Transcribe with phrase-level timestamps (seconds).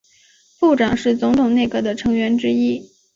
[0.59, 2.89] 部长是总统内阁的成员之一。